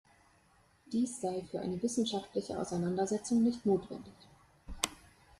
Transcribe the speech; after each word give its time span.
Dies 0.91 1.21
sei 1.21 1.43
für 1.51 1.59
eine 1.59 1.79
wissenschaftliche 1.83 2.57
Auseinandersetzung 2.57 3.43
nicht 3.43 3.67
notwendig. 3.67 4.15